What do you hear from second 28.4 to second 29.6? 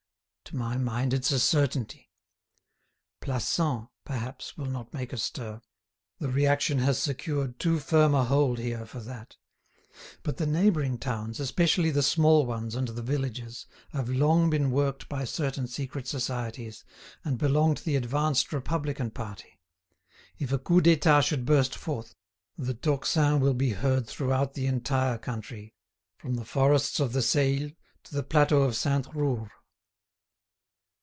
of Sainte Roure."